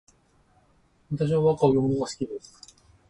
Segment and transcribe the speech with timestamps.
[1.11, 2.59] 私は和歌を詠むのが好きです